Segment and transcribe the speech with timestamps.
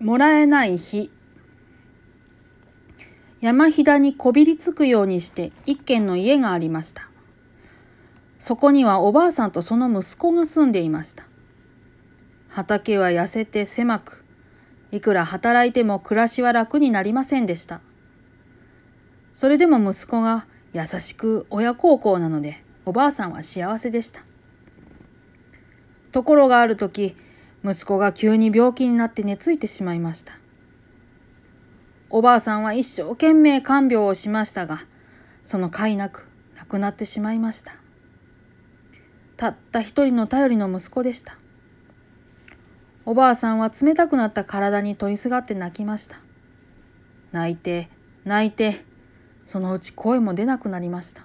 [0.00, 1.10] もらえない日。
[3.40, 7.08] 山ひだにこびりつくようにして一軒の家がありました。
[8.38, 11.24] そこにはおばあさんとその息子が住んでいました。
[12.48, 14.24] 畑は痩せて狭く
[14.92, 17.80] いくら働いても暮らしは楽になりませんでした。
[19.32, 24.22] それでも息子が優しく親孝行なのでおばあさんは幸せでした。
[26.12, 27.16] ところがある時
[27.64, 30.34] 息子が急に病気になって寝ついてしまいました。
[32.10, 34.84] おばあさんは一生懸命看病をしましたが、
[35.44, 37.72] その甲斐なく亡くなってしまいました。
[39.36, 41.38] たった一人の頼りの息子でした。
[43.06, 46.18] おばあさんは冷たくなった体に取りすがって泣きました。
[47.32, 47.88] 泣いて、
[48.24, 48.84] 泣いて、
[49.46, 51.24] そのうち声も出なくなりました。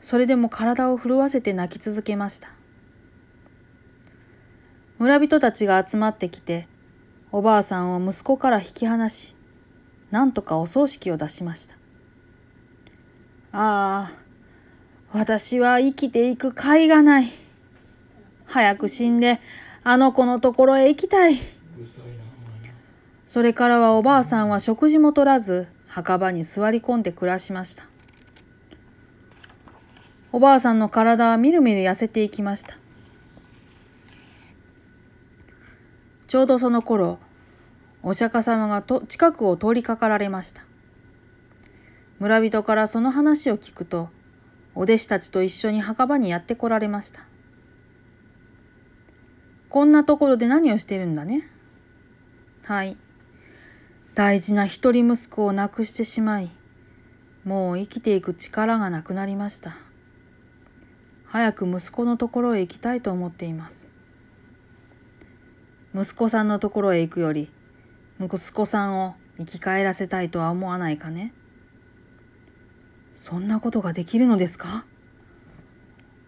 [0.00, 2.48] それでも体を震わせて泣き続けました。
[5.04, 6.66] 村人たちが集まってきて、
[7.30, 9.36] おばあさんを息子から引き離し、
[10.10, 11.74] なんとかお葬式を出しました。
[13.52, 14.12] ああ、
[15.12, 17.30] 私は生きていく甲斐がない。
[18.46, 19.42] 早く死んで、
[19.82, 21.36] あの子のところへ行きたい。
[23.26, 27.84] それからはおばあさんは食事も取らず、墓場に座り込んで暮らしました。
[30.32, 32.78] おばあさんの体はみるみる痩せていきました。
[36.34, 37.20] ちょうどその頃、
[38.02, 40.62] お釈迦様がと近くを通りかかられました。
[42.18, 44.08] 村人からその話を聞くと、
[44.74, 47.20] お弟子たちと一緒に墓場にやって来られました。
[49.68, 51.48] こんなところで何をしてるんだね？
[52.64, 52.96] はい。
[54.16, 56.50] 大事な一人息子を亡くしてしまい、
[57.44, 59.76] もう生きていく力がなくなりました。
[61.26, 63.93] 早く息子のところへ行きたいと思っています。
[65.94, 67.50] 息子さんのところへ行くより、
[68.20, 71.32] 息子さんを生き返らせたいとは思わないかね
[73.12, 74.84] そんなことができるのですか？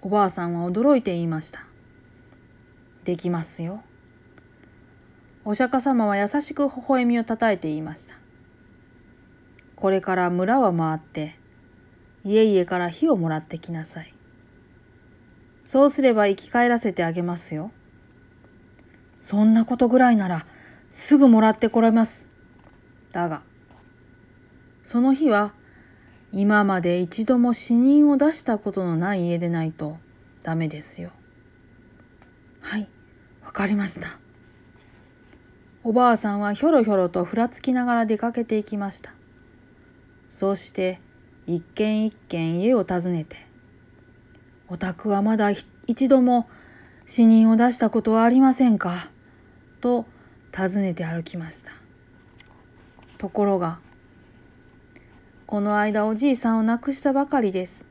[0.00, 1.64] おばあさんは驚いて言いました。
[3.04, 3.82] できますよ。
[5.44, 8.14] お釈迦様は優しく微笑みをたたえて言いました。
[9.76, 11.36] これから村は回って、
[12.24, 14.12] 家々から火をもらってきなさい。
[15.64, 17.70] そうすれば生き返らせてあげますよ。
[19.22, 20.44] そんなことぐらいなら
[20.90, 22.28] すぐもらってこられます。
[23.12, 23.42] だが、
[24.82, 25.54] その日は
[26.32, 29.98] 今まで一度も死人を出したことのない家でないと
[30.42, 31.12] ダメですよ。
[32.60, 32.88] はい、
[33.44, 34.18] わかりました。
[35.84, 39.14] おばあさんはひょろひょろとふらつきながら出かけていきました。
[40.30, 41.00] そうして
[41.46, 43.36] 一軒一軒家を訪ねて、
[44.68, 45.50] お宅はまだ
[45.86, 46.48] 一度も
[47.06, 49.11] 死人を出したことはありませんか？
[49.82, 50.06] と
[50.52, 51.72] 尋ねて歩きました。
[53.18, 53.80] ところが
[55.46, 57.84] この間おじいさんを亡くしたばかりです。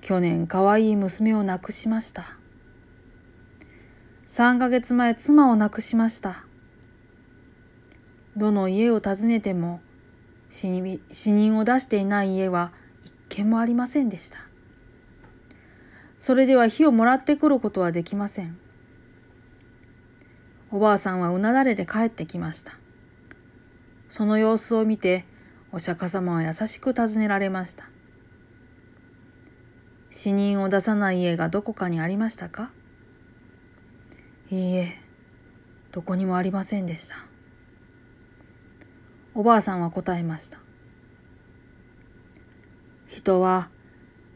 [0.00, 2.24] 去年かわいい娘を亡くしました。
[4.28, 6.44] 3ヶ月前妻を亡くしました。
[8.36, 9.80] どの家を訪ねても
[10.50, 12.72] 死人を出していない家は
[13.04, 14.38] 一軒もありませんでした。
[16.18, 18.58] それでは火をもらってくることはできません。
[20.70, 22.72] おばあさんはうなだれて帰ってきました。
[24.10, 25.24] その様子を見て、
[25.72, 27.88] お釈迦様は優しく尋ねられました。
[30.10, 32.70] 死人を出さない家がどこかにありましたか？
[34.50, 34.96] いいえ、
[35.92, 37.16] どこにもありませんでした。
[39.34, 40.58] おばあさんは答えました。
[43.06, 43.70] 人は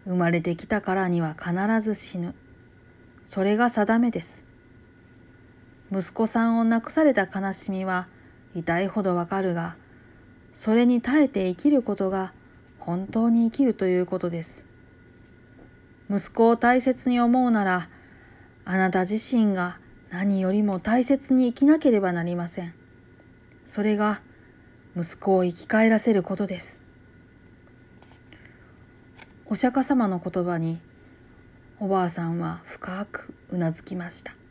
[0.04, 2.34] 生まれてきたからには必ず死ぬ。
[3.24, 4.44] それが定めです。
[5.94, 8.08] 息子さんを亡くされた悲しみは
[8.54, 9.76] 痛いほどわかるが、
[10.54, 12.32] それに耐えて生きることが
[12.78, 14.64] 本当に生きるということです。
[16.08, 17.90] 息子を大切に思うなら、
[18.64, 19.78] あなた自身が
[20.10, 22.72] 何よりも大切に生きなければなりません。
[23.66, 24.22] それが
[24.96, 26.80] 息子を生き返らせることです。
[29.44, 30.80] お釈迦様の言葉に
[31.78, 34.41] おばあさんは深くうなずきました。